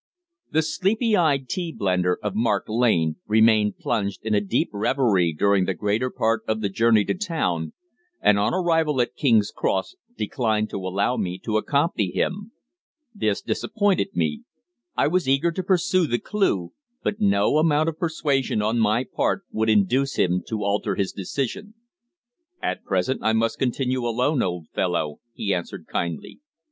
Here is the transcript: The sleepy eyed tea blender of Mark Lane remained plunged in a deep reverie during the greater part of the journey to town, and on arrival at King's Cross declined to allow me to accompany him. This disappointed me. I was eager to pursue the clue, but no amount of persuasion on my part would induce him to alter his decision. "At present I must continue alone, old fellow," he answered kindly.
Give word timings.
The 0.49 0.63
sleepy 0.63 1.15
eyed 1.15 1.47
tea 1.47 1.71
blender 1.71 2.15
of 2.23 2.33
Mark 2.33 2.63
Lane 2.67 3.17
remained 3.27 3.77
plunged 3.77 4.25
in 4.25 4.33
a 4.33 4.41
deep 4.41 4.71
reverie 4.73 5.31
during 5.31 5.65
the 5.65 5.75
greater 5.75 6.09
part 6.09 6.41
of 6.47 6.59
the 6.61 6.69
journey 6.69 7.05
to 7.05 7.13
town, 7.13 7.73
and 8.19 8.39
on 8.39 8.51
arrival 8.51 8.99
at 8.99 9.13
King's 9.15 9.51
Cross 9.51 9.93
declined 10.17 10.71
to 10.71 10.77
allow 10.79 11.17
me 11.17 11.37
to 11.45 11.55
accompany 11.55 12.09
him. 12.09 12.51
This 13.13 13.43
disappointed 13.43 14.15
me. 14.15 14.41
I 14.97 15.07
was 15.07 15.29
eager 15.29 15.51
to 15.51 15.61
pursue 15.61 16.07
the 16.07 16.17
clue, 16.17 16.71
but 17.03 17.21
no 17.21 17.59
amount 17.59 17.87
of 17.87 17.99
persuasion 17.99 18.59
on 18.59 18.79
my 18.79 19.03
part 19.03 19.43
would 19.51 19.69
induce 19.69 20.15
him 20.15 20.41
to 20.47 20.63
alter 20.63 20.95
his 20.95 21.11
decision. 21.11 21.75
"At 22.59 22.83
present 22.83 23.19
I 23.21 23.33
must 23.33 23.59
continue 23.59 24.01
alone, 24.03 24.41
old 24.41 24.67
fellow," 24.73 25.19
he 25.35 25.53
answered 25.53 25.85
kindly. 25.85 26.39